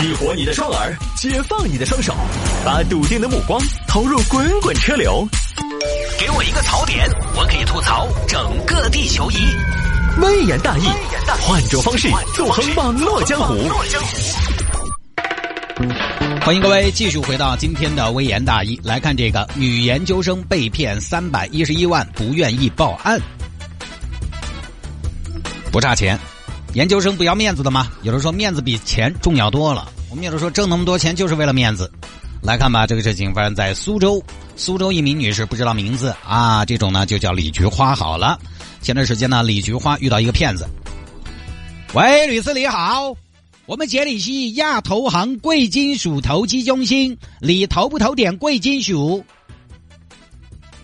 [0.00, 2.14] 激活你的双耳，解放你的双手，
[2.64, 5.28] 把笃定的目光投入滚滚车流。
[6.18, 7.06] 给我一个槽点，
[7.36, 9.36] 我可以吐槽整个地球仪。
[10.22, 10.84] 微言大义，
[11.42, 13.54] 换种方式纵横网络江湖。
[16.40, 23.20] 欢迎各位继续回到今天的微言大义，来看这个女研究生被骗三百一十一万，不愿意报案，
[25.70, 26.18] 不差钱。
[26.74, 27.90] 研究生不要面子的吗？
[28.02, 29.90] 有人说面子比钱重要多了。
[30.08, 31.90] 我们有的说挣那么多钱就是为了面子。
[32.42, 34.22] 来看吧，这个事情发生在苏州，
[34.56, 38.38] 苏州一名女士不知道名字啊，这种呢就叫李菊花好了。
[38.80, 40.66] 前段时间呢，李菊花遇到一个骗子。
[41.92, 43.14] 喂，律师你好，
[43.66, 49.22] 我们这里是亚投行贵金属投机中心，你投不投点贵金属？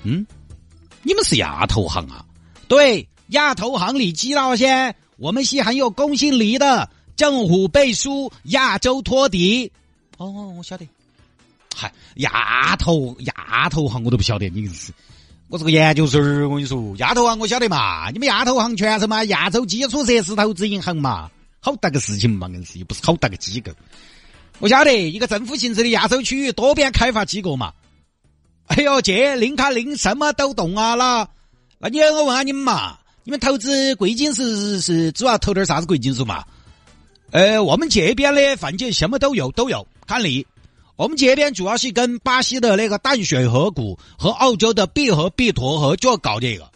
[0.02, 0.26] 嗯，
[1.04, 2.24] 你们是亚投行啊？
[2.66, 4.94] 对，亚投行你知道些。
[5.16, 9.72] 我们系很有公信力的，政府背书，亚洲托底。
[10.18, 10.86] 哦，我晓得。
[11.74, 14.92] 嗨，亚投亚投行我都不晓得，你是
[15.48, 18.10] 我是个研究生我跟你说，亚投行我晓得嘛？
[18.10, 19.24] 你们亚投行全称嘛？
[19.24, 21.30] 亚洲基础设施投资银行嘛？
[21.60, 22.46] 好大个事情嘛？
[22.48, 23.72] 硬是又不是好大个机构。
[24.58, 27.72] 我晓得一个政府性质的亚洲区域多边开发机构嘛。
[28.66, 31.28] 哎呦，这零卡零什么都懂啊啦。
[31.78, 32.98] 那你我问下你们嘛？
[33.26, 36.44] 你们投资贵金属是主要投点啥子贵金属嘛？
[37.32, 40.46] 呃，我们这边的反正什么都有，都有看你。
[40.94, 46.70] 我们这边主要是跟巴西的那个淡水河谷和澳洲的必和必妥河就搞这个。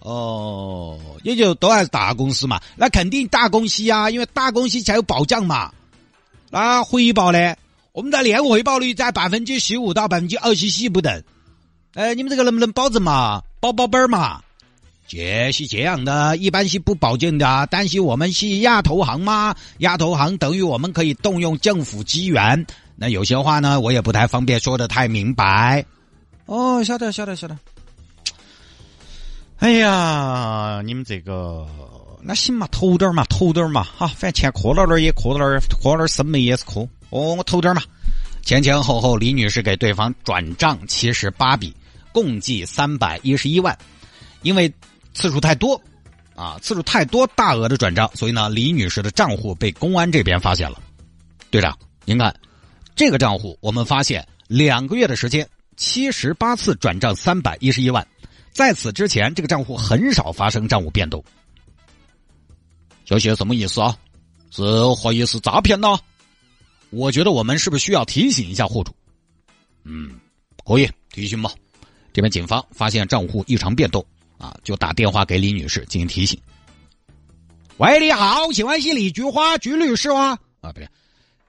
[0.00, 5.72] 哦，也就都还是大公司嘛，那肯定大公司啊，因为大公司才有保障嘛。
[6.50, 7.56] 那回报呢？
[7.92, 11.24] 我们的年回报率在百分之十五到百分之二十四不等。
[11.94, 13.42] 哎，你们这个能不能保证嘛？
[13.58, 14.42] 保保本嘛？
[15.10, 17.66] 这是这样的，一般是不保证的。
[17.70, 19.56] 但是我们是亚投行吗？
[19.78, 22.66] 亚投行等于我们可以动用政府资源。
[22.94, 25.82] 那有些话呢，我也不太方便说的太明白。
[26.44, 27.56] 哦，晓得，晓得，晓得。
[29.60, 31.66] 哎呀，你们这个
[32.20, 36.86] 那行嘛，投点嘛，投点嘛，哈，反正钱磕到那儿也磕到那儿，磕那儿生煤也是磕。
[37.08, 37.80] 哦，我投点嘛。
[38.42, 41.74] 前前后后，李女士给对方转账七十八笔，
[42.12, 43.74] 共计三百一十一万，
[44.42, 44.70] 因为。
[45.14, 45.80] 次数太多，
[46.34, 50.80] 啊，次数太多，大额的转账，所以呢，李女士的账户被公安这边发现了。
[51.50, 52.34] 队长，您看，
[52.94, 58.06] 这个账户我们发现两个月的时间，七十八次转账三百一十一万，
[58.52, 61.24] 在此之前，这个账户很少发生账务变动。
[63.04, 63.96] 小雪什么意思啊？
[64.50, 64.62] 是
[64.94, 65.98] 怀疑是诈骗呢？
[66.90, 68.94] 我觉得我们是不是需要提醒一下户主？
[69.84, 70.18] 嗯，
[70.64, 71.50] 可以提醒吧？
[72.12, 74.04] 这边警方发现账户异常变动。
[74.38, 76.40] 啊，就打电话给李女士进行提醒。
[77.76, 80.38] 喂，你好，请问是李菊花菊律师吗？
[80.60, 80.88] 啊，不对，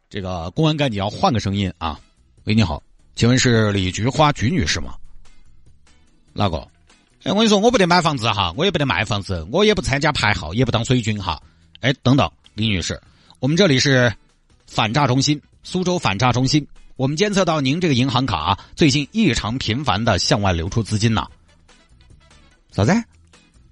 [0.09, 1.99] 这个公安干警要换个声音啊。
[2.43, 2.81] 喂，你好，
[3.15, 4.95] 请问是李菊花菊女士吗？
[6.33, 6.57] 哪个？
[7.23, 11.41] 哎，我跟你说，我不得买房子哈，我也不得卖房子，我也不参加排号，也不当水军哈。
[11.81, 13.01] 哎，等等，李女士，
[13.39, 14.13] 我们这里是
[14.65, 21.27] 反诈中心，苏州反诈中心，我们监测到您这个银行卡最近异常频繁的向外流出资金呢。
[22.79, 23.03] 啥子？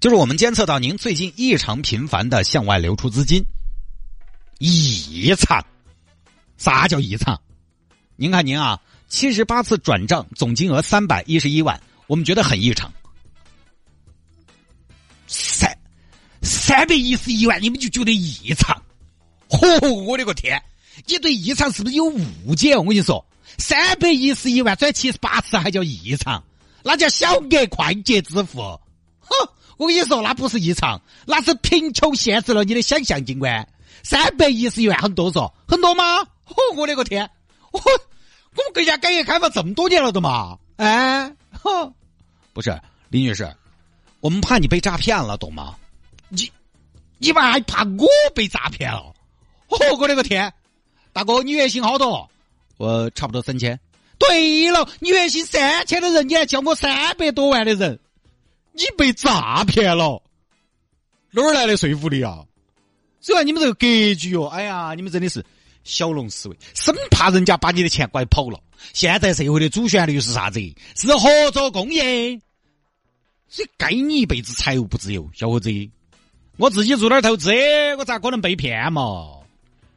[0.00, 3.42] 就是我们监测到您最近异常频繁的向外流出资金，
[4.58, 5.64] 异常？
[6.58, 7.40] 啥叫异常？
[8.16, 12.92] 您看您啊，七十八次转账，总金额三百一十一万，我们觉得很异常。
[15.26, 15.78] 三
[16.42, 18.82] 三百一十一万，你们就觉得异常？
[19.48, 19.90] 嚯！
[20.04, 20.62] 我的个天！
[21.06, 22.76] 你对异常是不是有误解？
[22.76, 23.24] 我跟你说，
[23.56, 26.44] 三百一十一万转七十八次还叫异常？
[26.84, 28.78] 那叫小额快捷支付。
[29.28, 33.66] 哼，我跟你说，那不是异常，那是贫穷限制了你的想象，景观。
[34.02, 36.04] 三百一十一万很多嗦，很多吗？
[36.20, 37.28] 哦，我的个天！
[37.72, 40.56] 我我们国家改革开放这么多年了的嘛？
[40.76, 41.92] 哎，哼，
[42.52, 42.80] 不是
[43.10, 43.52] 李女士，
[44.20, 45.74] 我们怕你被诈骗了，懂吗？
[46.28, 46.50] 你
[47.18, 49.12] 你们还怕我被诈骗了？
[49.68, 50.52] 哦，我的个天！
[51.12, 52.30] 大哥，你月薪好多？
[52.76, 53.78] 我差不多三千。
[54.18, 58.00] 对了，你月薪三千的人，你还叫我三百多万的人？
[58.78, 60.22] 你被诈骗了，
[61.32, 62.44] 哪儿来的说服力啊？
[63.20, 65.44] 所以你们这个格局哦，哎呀，你们真的是
[65.82, 68.60] 小龙思维，生怕人家把你的钱拐跑了。
[68.94, 70.60] 现在社会的主旋律是啥子？
[70.94, 72.40] 是合作共赢。
[73.48, 75.70] 所以该你一辈子财务不自由，小伙子。
[76.56, 77.50] 我自己做点投资，
[77.96, 79.02] 我咋可能被骗嘛？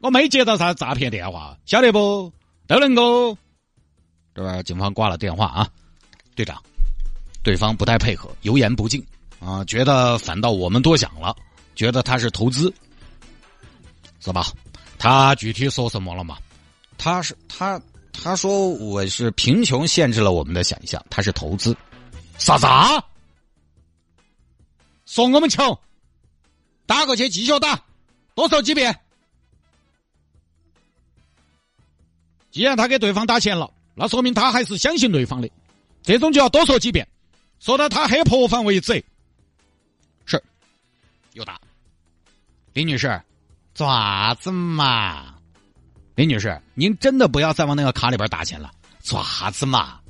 [0.00, 2.32] 我没接到啥诈骗电话，晓得不？
[2.66, 3.38] 都能够。
[4.34, 5.68] 这边警方挂了电话啊，
[6.34, 6.60] 队长。
[7.42, 9.04] 对方不太配合，油盐不进
[9.40, 11.34] 啊，觉得反倒我们多想了，
[11.74, 12.72] 觉得他是投资，
[14.20, 14.46] 是吧？
[14.98, 16.38] 他具体说什么了吗？
[16.96, 17.80] 他是他
[18.12, 21.76] 他说我是贫穷限制了我们的想象，他是投资，
[22.38, 22.66] 啥子？
[25.06, 25.76] 说我们穷，
[26.86, 27.84] 打过去继续打，
[28.34, 28.96] 多说几遍。
[32.52, 35.50] 既然他给对方打钱了，那说明他还是相信对方的，
[36.02, 37.08] 这种就要多说几遍，
[37.62, 38.92] 说到他黑破防为止。
[40.26, 40.42] 是，
[41.34, 41.60] 又打。
[42.72, 43.22] 李女士，
[43.72, 45.36] 做啥子嘛？
[46.16, 50.00] 李女士，您真的不要再往那个卡里边打钱了，做啥子嘛？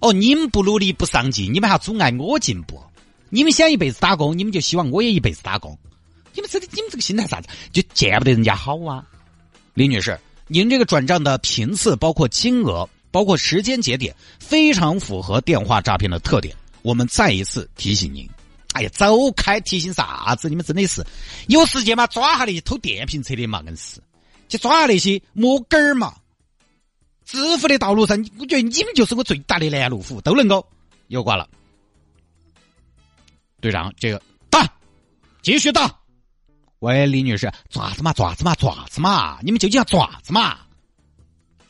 [0.00, 2.82] 哦，你们不努力不上进，你们还阻碍我进步。
[3.30, 5.78] 你们想一辈子打工，你们就希望我也一辈子打工。
[6.34, 7.48] 你们这个你们这个心态啥子？
[7.72, 9.06] 就见不得人家好啊！
[9.74, 10.18] 李女士，
[10.48, 16.52] 您这个转账的频次、包括金额、包括时间节点，非常符合电话诈骗的特点。
[16.82, 18.28] 我们再一次提醒您。
[18.74, 19.60] 哎呀，走开！
[19.60, 20.48] 提醒啥子？
[20.48, 21.04] 你们真的是
[21.46, 24.00] 有时间嘛，抓下那些偷电瓶车的嘛，硬是
[24.48, 26.14] 去抓下那些摸根儿嘛。
[27.24, 30.66] 致富的道路上，我觉得你们就是我最大的拦路虎，都能够
[31.08, 31.48] 又挂了。
[33.60, 34.20] 队长，这个
[34.50, 34.66] 打，
[35.42, 35.94] 继续打。
[36.80, 40.58] 喂，李女士，爪子嘛，爪子嘛，爪子嘛，你们究竟要爪子嘛？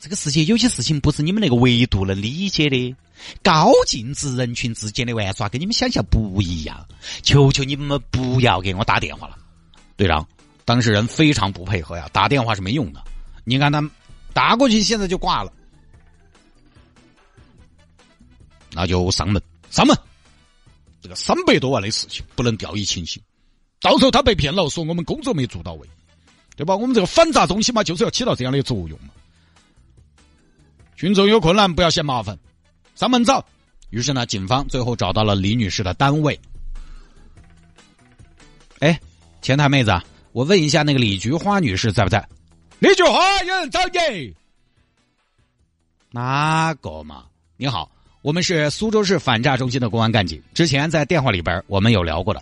[0.03, 2.93] 这个世界有些事情不是你们那个维度能理解的，
[3.41, 6.85] 高净值人群之间的玩耍跟你们想象不一样。
[7.21, 9.37] 求求你们不要给我打电话了，
[9.95, 10.27] 队长，
[10.65, 13.01] 当事人非常不配合呀，打电话是没用的。
[13.45, 13.81] 你看他
[14.33, 15.53] 打过去，现在就挂了，
[18.73, 19.97] 那就上门，上门。
[21.01, 23.23] 这个三百多万的事情不能掉以轻心，
[23.79, 25.87] 到时候他被骗了，说我们工作没做到位，
[26.57, 26.75] 对吧？
[26.75, 29.13] 我们这个反诈中心嘛，就是要起到这样的作用嘛。
[31.03, 32.39] 群众有困难不要嫌麻烦，
[32.95, 33.45] 上门找。
[33.89, 36.39] 于是呢，警方最后找到了李女士的单位。
[38.79, 38.97] 哎，
[39.41, 39.91] 前台妹子，
[40.31, 42.25] 我问一下，那个李菊花女士在不在？
[42.79, 44.33] 李菊花，有人找你。
[46.09, 47.25] 哪个嘛？
[47.57, 47.91] 你好。
[48.21, 52.41] 我们是苏州市反诈中心的公安干警，之前在电话里边我们有聊过的。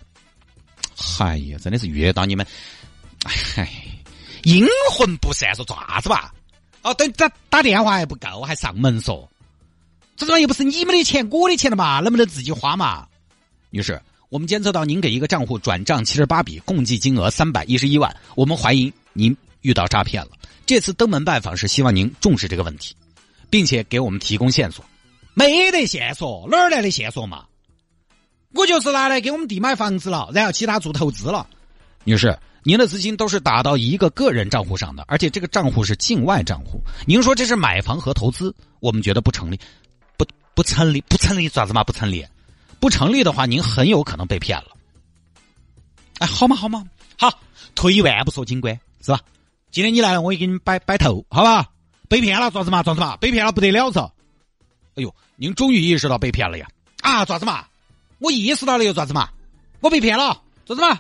[1.18, 2.46] 哎呀，真的是遇到你们，
[3.56, 3.68] 哎，
[4.44, 6.32] 阴魂不散，说爪子吧？
[6.84, 9.30] 哦，等打打电话还不够，还上门说，
[10.16, 13.08] 这种又不是你们的钱，我的钱了嘛，能不能自己花嘛？
[13.70, 20.32] 女士，我们监测到您给一个账户转账七十八笔，共计金额三百一十一万，我们怀疑您遇到诈骗了。
[20.66, 22.96] 这次登门拜访是希望您重视这个问题，
[23.50, 24.84] 并且给我们提供线索。
[25.34, 27.46] 没得线索，哪儿来的线索嘛？
[28.54, 31.48] 我就是拿来给我们弟买房子了，然后其他做投资了。
[32.04, 36.80] 女士，您的资金都是打到一个个人账户上的，而且这个账户是境外账户。
[37.08, 39.60] 您说这是买房和投资，我们觉得不成立，
[40.16, 42.26] 不不成立，不成立，爪子嘛不成立？
[42.80, 44.68] 不成立的话，您很有可能被骗了。
[46.20, 46.86] 哎，好嘛好嘛，
[47.18, 47.32] 好，
[47.74, 49.20] 退一万步说，警官是吧？
[49.72, 51.68] 今天你来了，我也给你摆摆头，好吧？
[52.08, 54.02] 被骗了，爪子嘛，爪子嘛，被骗了不得了噻。
[54.96, 56.68] 哎呦，您终于意识到被骗了呀！
[57.02, 57.66] 啊，爪子嘛，
[58.20, 59.30] 我意识到了又爪子嘛，
[59.80, 61.00] 我被骗了，爪子嘛。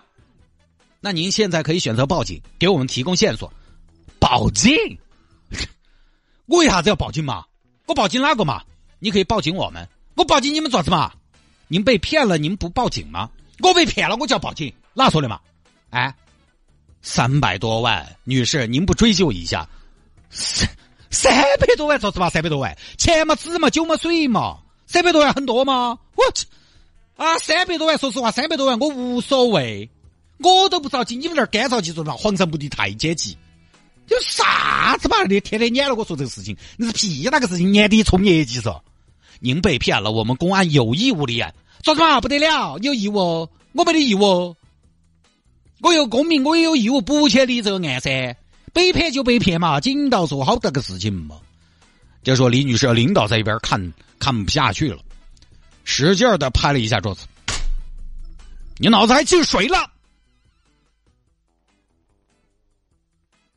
[1.04, 3.52] 那您现在可以选择报警，给我们提供线索。
[4.20, 4.72] 报警？
[6.46, 7.44] 我 为啥子要报警嘛？
[7.88, 8.64] 我报警哪个嘛？
[9.00, 11.12] 你可以报警我们，我报警你们爪子嘛？
[11.68, 13.30] 您被骗了，您不报警吗？
[13.64, 15.40] 我被骗了，我就要报警，哪说的嘛？
[15.90, 16.14] 哎，
[17.02, 19.68] 三百多万，女士，您不追究一下？
[20.30, 20.70] 三
[21.10, 22.30] 三百多万，做子嘛？
[22.30, 25.98] 三百多万，钱嘛，纸嘛，酒嘛，水嘛，三百多万很多吗？
[26.16, 26.46] 我去
[27.16, 27.40] 啊！
[27.40, 29.90] 三百多万，说实话，三百多万我无所谓，
[30.44, 31.16] 我都不着急。
[31.16, 32.14] 你们那儿干着急做嘛？
[32.14, 33.38] 皇上不立太监急，
[34.08, 35.24] 有啥子嘛？
[35.24, 37.72] 你天天撵了我说这个事情，你是屁那个事情？
[37.72, 38.80] 年底冲业绩嗦？
[39.40, 41.54] 您被骗了，我们公安有义务立案。
[41.84, 42.22] 做什么？
[42.22, 43.50] 不得了，有义务？
[43.74, 44.56] 我没得义务，
[45.80, 48.36] 我有公民，我也有义务不去立这个案噻。
[48.74, 51.38] 被骗就被骗嘛，警导说好大个事情嘛。
[52.24, 55.00] 就说李女士领导在一边看看不下去了，
[55.84, 57.26] 使劲的拍了一下桌子
[58.78, 59.91] ：“你脑子还进水了？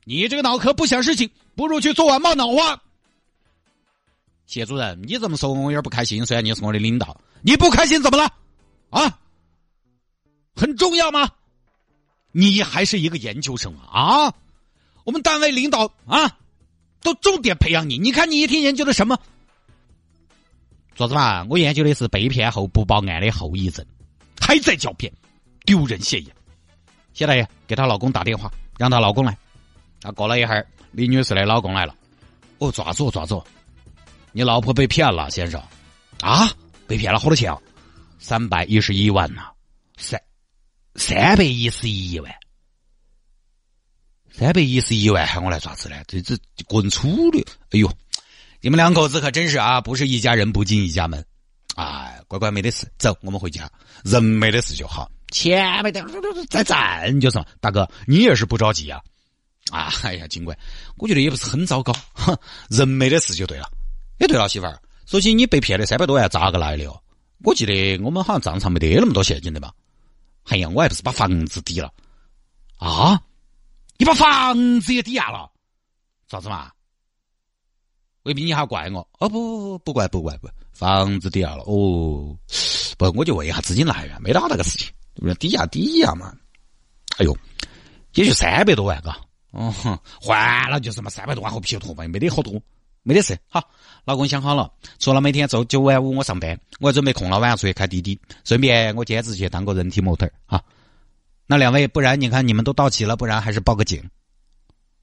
[0.04, 2.80] 你这个脑壳不想事情，不如去做碗冒脑花。”
[4.46, 6.24] 谢主任，你这么说我有点不开心。
[6.26, 8.30] 虽然你是我的领导，你不开心怎么了？
[8.90, 9.18] 啊？
[10.54, 11.30] 很重要吗？
[12.30, 14.32] 你还是一个研究生啊？
[15.04, 16.38] 我们单位领导啊，
[17.00, 17.98] 都重点培养你。
[17.98, 19.18] 你看你一天研究的什么？
[20.94, 21.44] 做子嘛？
[21.48, 23.84] 我研究的是被骗后不报案的后遗症，
[24.40, 25.12] 还在狡辩，
[25.64, 26.34] 丢人现眼。
[27.14, 29.36] 谢大爷给她老公打电话，让她老公来。
[30.04, 31.96] 啊，过了一会儿，李女士的老公来了。
[32.58, 33.42] 哦，抓住抓住！
[34.32, 35.60] 你老婆被骗了，先生。
[36.20, 36.52] 啊？
[36.86, 37.58] 被骗了好多钱啊？
[38.18, 39.48] 三百一十一万呐。
[39.96, 40.20] 三
[40.94, 42.30] 三百一十一万。
[44.30, 45.96] 三百一十一万喊我来抓子呢？
[46.06, 47.42] 这这滚粗的！
[47.70, 47.90] 哎呦，
[48.60, 51.24] 你们两口子可真是啊，不是一家人不进一家门。
[51.76, 53.70] 哎，乖乖没得事，走，我们回家。
[54.04, 56.04] 人没得事就好，钱没得
[56.50, 57.42] 再挣就是。
[57.58, 59.00] 大哥，你也是不着急啊？
[59.70, 60.56] 啊， 哎呀，警官，
[60.96, 61.92] 我觉得也不是很糟糕。
[62.14, 62.36] 哼，
[62.68, 63.68] 人没得事就对了。
[64.18, 67.00] 哎，对了，媳妇儿，说起你被骗的三百多万咋个来的哦？
[67.44, 69.72] 我记得我们好像账上没得那么多现金的嘛。
[70.44, 71.92] 哎呀，我还不是把房子抵了
[72.76, 73.20] 啊？
[73.96, 75.50] 你把房子也抵押了？
[76.28, 76.70] 咋子嘛？
[78.24, 79.06] 未必你还怪我？
[79.18, 82.36] 哦不不不不怪不怪不，房子抵押了哦。
[82.96, 85.34] 不，我就问一下资金来源，没得好大个事情，对不对？
[85.34, 86.34] 抵押抵押嘛。
[87.18, 87.36] 哎呦，
[88.14, 89.18] 也就三百多万嘎。
[89.54, 89.72] 哦，
[90.20, 92.60] 换了就是嘛，三百多万和皮坨嘛，没得好多，
[93.04, 93.38] 没得事。
[93.48, 93.62] 好，
[94.04, 94.68] 老公想好了，
[94.98, 100.32] 除了每天周九晚五我上班，我准备空了晚上出去开滴滴，顺便我兼职去当个人体模特儿。
[100.46, 100.60] 哈，
[101.46, 104.02] 那两位，不然你看你们都到齐了，不然还是报个警。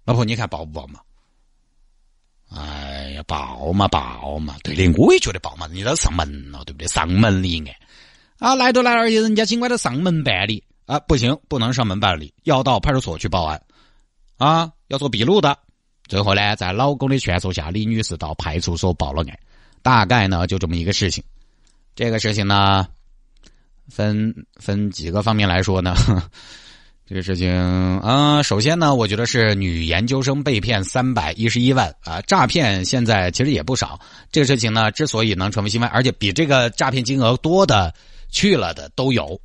[0.04, 1.00] 老婆，你看报不报嘛？
[2.50, 6.88] 哎呀，报嘛报嘛，对的，我也觉得报嘛，你都上门了，对不对？
[6.90, 7.76] 上门立案
[8.40, 13.62] 啊，来都来了，而且人家警官都上门办理啊，不行，不能上门办理，要到派出所去报案。
[14.42, 15.56] 啊，要做笔录的。
[16.10, 19.38] 最后呢，在老公的劝说下，李女士到派出所报了案。
[19.84, 21.24] 大概呢，就这么一个事情。
[21.96, 22.88] 这个事情呢，
[23.88, 25.96] 分分几个方面来说呢。
[27.06, 27.52] 这个事情
[28.00, 34.00] 啊，首先呢，我觉得是女研究生被骗三百一十一万啊，诈骗现在其实也不少。
[34.32, 37.94] 这个事情呢，之所以能成为新闻，而且比这个诈骗金额多的
[38.32, 39.40] 去了的都有。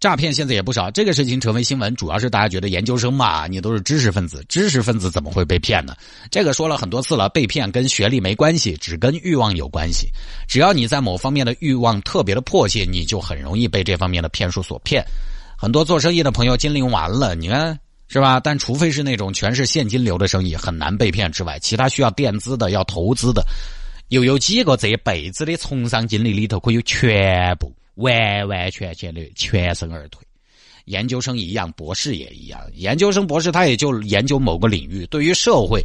[0.00, 5.94] 诈骗现在也不少，这个事情成为新闻，主要是大家觉得研究生嘛，你都是知识分子，知识分子怎么会被骗呢？
[6.30, 10.08] 这个说了很多次了，被骗跟学历没关系，只跟欲望有关系。
[10.48, 15.04] 只要你在某方面的欲望特别的迫切，你就很容易被这方面的骗术所骗。
[15.54, 17.78] 很多做生意的朋友金陵完了，你看
[18.08, 18.40] 是吧？
[18.40, 23.46] 但除非是那种全是现金流的生意，很难被骗之外，其他需要垫资的、要投资的，
[24.08, 27.70] 又有几个这一辈子的从商经历里头可以有全部。
[27.94, 30.22] 完完全全的全身而退，
[30.86, 32.60] 研究生一样，博士也一样。
[32.74, 35.84] 研究生、博士他也就研究某个领域，对于社会，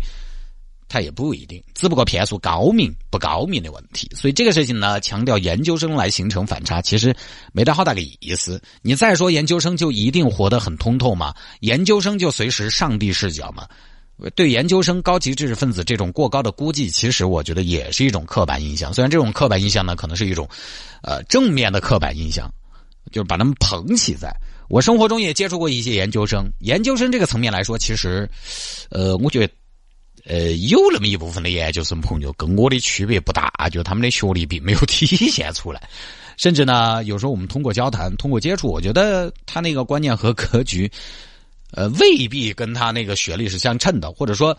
[0.88, 1.62] 他也不一定。
[1.74, 4.10] 只不过骗术高明不高明的问题。
[4.16, 7.14] 所以这个事情呢，强调研究生来形成反差，其实
[7.52, 8.62] 没得好大个意思。
[8.82, 11.34] 你再说研究生就一定活得很通透吗？
[11.60, 13.68] 研究生就随时上帝视角吗？
[14.34, 18.94] 对研究生高级知识分子这种过高的估计，其实我觉得也是一种刻板印象。
[18.94, 20.48] 虽然这种刻板印象呢，可能是一种，
[21.02, 22.50] 呃，正面的刻板印象，
[23.12, 24.34] 就是把他们捧起在。
[24.70, 28.28] 我生活中也接触过一些研究生，研究生这个层面来说，其实，
[28.90, 29.54] 呃，我觉得，
[30.26, 35.90] 呃，有那么一部分的研究生朋友跟我的区别不大，就他们的学历并没有 体现出来。
[36.38, 40.90] 甚至呢，有时候我们通过交谈、通过接触，我觉得他那个观念和格局。
[41.72, 44.58] 呃，未必跟他那个学历是相称的，或者说，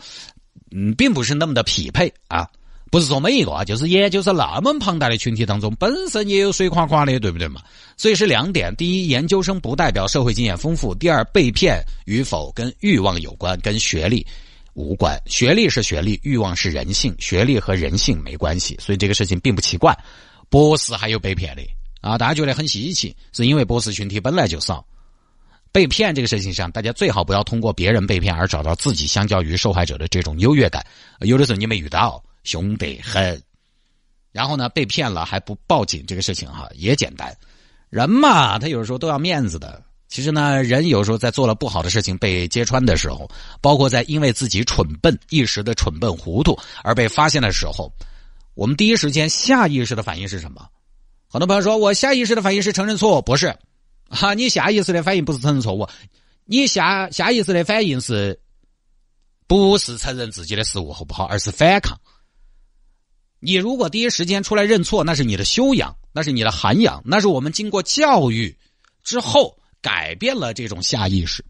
[0.71, 2.47] 嗯，并不是那么的匹配啊。
[2.89, 7.61] 不是说每一个啊，就是研究生那么庞大的群体当中，本身也有水垮垮的，对不对嘛？
[7.97, 14.25] 所以是两点：第一，研究生不代表社会经验丰富；第二，被骗与否跟欲望有关，跟学历
[14.73, 15.21] 无关。
[15.25, 19.93] 学历是学历，欲望是人性，学历和人性没关系，所以这个事情并不奇怪。
[20.49, 21.61] 博士还有被骗的
[21.99, 24.85] 啊，大家觉得很稀奇，是因为博士群体本来就少。
[25.77, 30.83] 被骗这个事情上，大家最好不要通过别人被骗而找到自己相较于受害者的这种优越感。
[31.19, 33.39] 有的时候你没遇到，凶得很。
[34.31, 37.31] 然后呢，被骗了还不报警，这个事情哈也简单。
[37.91, 39.79] 人嘛，他有时候都要面子的。
[40.07, 43.29] 其实呢，人有时候在做了不好的事情被揭穿的时候，
[43.61, 47.93] 包括在因为自己蠢笨一时的蠢笨糊涂而被发现的时候，
[48.55, 50.67] 我们第一时间下意识的反应是什么？
[51.27, 53.55] 很多朋友说我下意识的反应是承认错误，不是。
[54.09, 55.87] 哈，你下意识的反应不是承认错误，
[56.45, 58.39] 你下下意识的反应是，
[59.47, 61.99] 不是承认自己的失误和不好，而是反抗。
[63.39, 68.57] 你如果第一时间出来认错，那是你的修养，那是你的涵养，那是我们经过教育
[69.03, 71.45] 之后改变了这种下意识。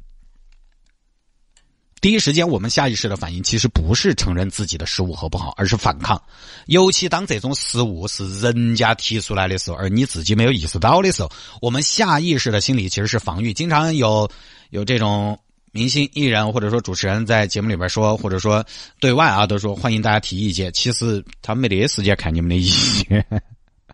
[1.99, 6.21] 第一时间，我们下意识的反应其实不是承认自己的失误和不好，而是反抗。
[6.67, 13.51] 尤其当这种失误是人家提出来的时候，而你自己没有意识到的时候，我们下意识的心理其实是防御。
[13.51, 14.29] 经常有
[14.69, 15.39] 有这种
[15.71, 18.63] 明星艺人或者说主持人在节目里边说，或者说
[18.99, 22.69] 对外啊都说欢迎大家提意见，其实他没得时间看你们的意
[23.09, 23.25] 见，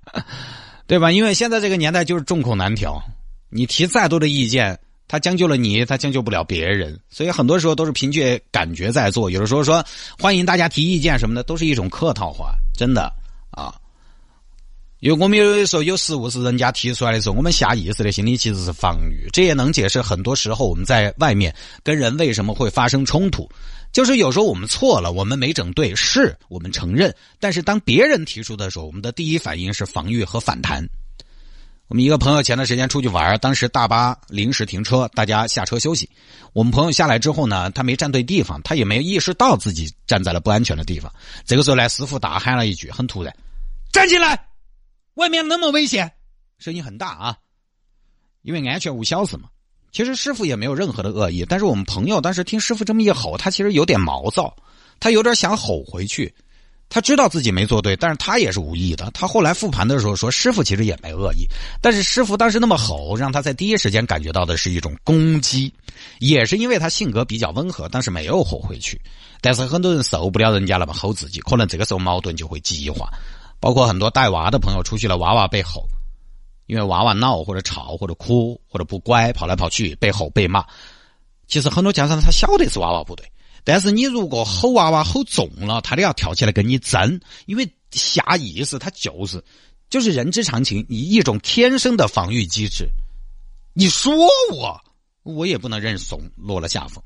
[0.85, 1.09] 对吧？
[1.09, 3.01] 因为现在这个年代就是众口难调，
[3.49, 4.77] 你提再多的意见。
[5.07, 9.29] 他将就了你，他将就不了别人，所以很多时候都是凭借感觉在做。
[9.29, 9.85] 有的时候说
[10.19, 13.11] 欢迎大家提意见什么的，都是一种客套话，真的
[13.51, 13.73] 啊。
[14.99, 23.49] 因为我们有的时候有失误是人家提出来的时候，我们下意识的心理其实是防御，这也能解释很多时候我们在外面跟人为什么会发生冲突。
[23.91, 27.13] 就是有时候我们错了，我们没整对，是我们承认。
[27.39, 30.83] 但是当别人提出的时候，我们的第一反应是防御和反弹。
[31.93, 36.09] 我们一个朋友前段时间出去玩，当时大巴临时停车，大家下车休息。
[36.51, 41.13] 我们朋友下来之后呢，他没站对地方，他也没意识到自己站在了不安全的地方。
[41.45, 43.31] 这个时候呢，师傅大喊了一句，很突然
[43.93, 44.47] ：“站起来！”
[45.13, 46.11] 外面那么危险，
[46.57, 47.37] 声音很大啊，
[48.41, 49.47] 因为安全无小事嘛。
[49.91, 54.51] 其实师傅也没有任何的恶意，但是我们朋友当时听师傅这么一吼，他其实有点毛躁，
[54.99, 56.33] 他有点想吼回去。
[56.89, 59.09] 他知道自己没做对，但是他也是无意的。
[59.15, 61.47] 他后来复盘的时候说，师傅其实也没恶意，
[61.81, 65.73] 但是师傅当时那么吼，让他在第一时间感觉到的是一种攻击，
[66.19, 69.01] 也是因为他性格比较温和，但是没有吼回去。
[69.41, 73.09] 但是很多人受不了人家那么吼自己，可能这个时候矛盾就会激化。
[73.59, 75.87] 包括很多带娃的朋友出去了，娃娃被吼，
[76.67, 80.63] 因为娃娃闹或者吵或者哭或者不乖，跑来跑去被吼被骂。
[81.47, 83.25] 其实很多家长他晓得是娃娃不对，
[83.63, 89.43] 但是你如果吼娃娃吼重了，他都要跳起来跟你争，因为下意识他就是
[89.89, 92.89] 就是人之常情，以一种天生的防御机制。
[93.73, 94.13] 你说
[94.51, 94.81] 我，
[95.23, 97.03] 我也不能认怂，落了下风。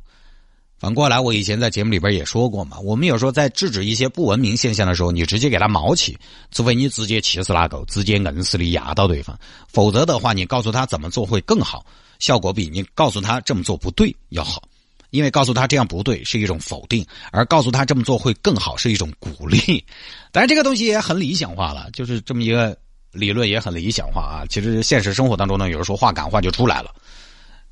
[0.79, 6.15] 反过来，我以前在节目里边也说过嘛，我们有时候在制止一些不文明现象的时候，你直接给他毛起，
[6.51, 9.35] 除非你直接气死拉狗，直接硬实力压到对方，
[9.67, 11.83] 否则的话，你告诉他怎么做会更好，
[12.19, 14.61] 效果比你告诉他这么做不对要好，
[15.09, 19.83] 因为告诉他这样不对是一种否定，而告诉他这么做会更好是一种鼓励。
[20.31, 22.77] 当然，这个东西也很理想化了，就是这么一个
[23.11, 24.45] 理论也很理想化啊。
[24.49, 26.93] 其实现实生活当中呢，有时候话赶话就出来了。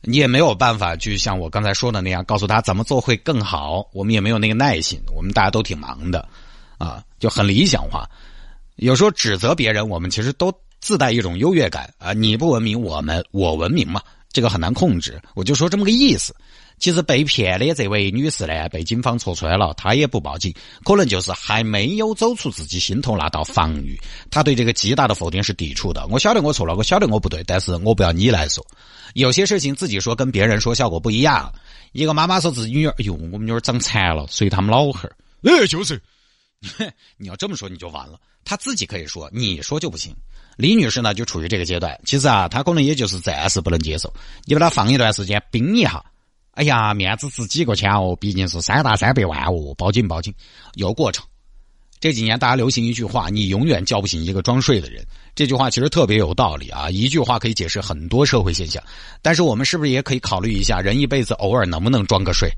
[0.07, 6.27] 你也没有办法去像我刚才说的那样告诉他怎么做会更好，我们也没有那个耐心，我们大家都挺忙的，
[6.77, 8.07] 啊，就很理想化。
[8.75, 13.99] 有时候指责别人，我们其实都自带一种优越感啊，你不文明，我们我文明嘛，
[14.31, 15.19] 这个很难控制。
[15.33, 16.35] 我就说这么个意思。
[16.77, 20.53] 其实被骗的这位女士呢，被警方戳穿了，她也不报警，
[20.83, 23.99] 可能就是还没有走出自己心头那道防御。
[24.29, 26.05] 她对这个极大的否定是抵触的。
[26.07, 28.65] 我晓得我错了，我晓得我不对，但是我不要你来说。
[29.13, 31.51] 有些事情自己说跟别人说效果不一样。
[31.93, 35.15] 一个妈妈说自己女儿，哎呦，我们女儿长残了，随他们老汉儿。
[35.43, 36.01] 哎，就是，
[37.17, 38.19] 你要这么说你就完了。
[38.43, 40.13] 她自己可以说，你说就不行。
[40.57, 41.97] 李女士呢，就处于这个阶段。
[42.05, 46.03] 其实啊，她可能也就是暂时不能接受，你把她放一段时间，冰一下。
[46.55, 50.33] 哎呀，面子值几个钱哦，毕竟是三大三百万哦，报警报警，
[50.73, 51.23] 有过程。
[51.99, 58.81] 这几年大家流行一句话：“你永远叫不醒一个装睡的人。”这句话其实特别有道理啊，一句话可以解释很多社会现象。
[59.21, 62.49] 但是我们是不是也可以考虑一下，人一辈子偶尔能不能装个睡？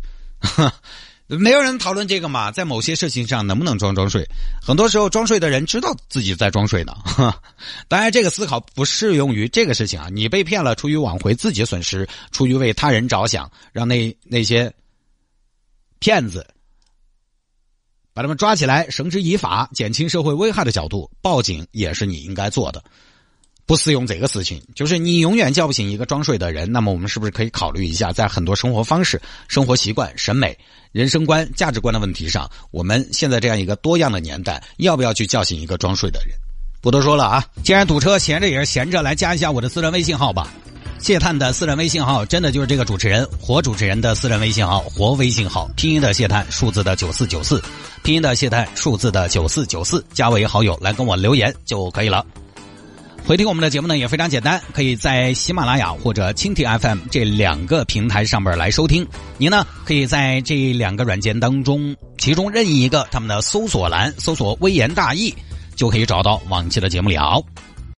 [1.28, 4.26] 没有人讨论这个嘛，在某些事情上能不能装装睡？
[4.62, 6.94] 很多时候装睡的人知道自己在装睡呢。
[7.90, 10.08] 当然，这个思考不适用于这个事情啊。
[10.10, 14.74] 你被骗了，出于挽回自己损失，出于为他人着想，让那那些
[16.00, 16.48] 骗子
[18.14, 22.84] 把他们抓起来，绳之以法，减轻社会危害的角度，报警也是你应该做的。
[23.68, 26.72] 不适用这个事情，就是你永远叫不醒一个装睡的人。
[26.72, 30.58] 那么我们是不是可以考虑一下，在很多生活方式、生活习惯、审美、
[30.94, 36.34] 人生观、价值观的问题上，我们现在这样一个多样的年代，要不要去叫醒一个装睡的人？
[36.80, 37.46] 不多说了啊！
[37.62, 40.54] 既然堵车，闲着也是闲着，来加一下我的私人微信号吧。
[41.00, 47.62] 谢探的私人微信号，真的就是这个主持人活主持人的私人微信号，活微信号，拼音的谢探，数字的九四九四，
[48.02, 52.26] 拼音的谢探，数字的九四九四，加为好友来跟我留言就可以了。
[53.28, 59.06] 回听我们的节目呢也非常简单，可以在喜马拉雅或者蜻蜓 FM 这两个平台上边来收听。
[59.38, 65.36] 您呢可以在这两个软件当中，其中任意一个他们的搜索栏搜索“微言大义”，
[65.76, 67.44] 就可以找到往期的节目了。